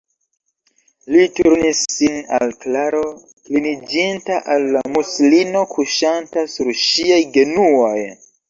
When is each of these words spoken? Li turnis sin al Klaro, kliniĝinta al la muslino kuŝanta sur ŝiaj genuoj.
Li 1.15 1.25
turnis 1.39 1.81
sin 1.95 2.15
al 2.37 2.55
Klaro, 2.63 3.03
kliniĝinta 3.49 4.41
al 4.55 4.67
la 4.77 4.83
muslino 4.97 5.65
kuŝanta 5.75 6.49
sur 6.59 6.77
ŝiaj 6.87 7.23
genuoj. 7.39 7.97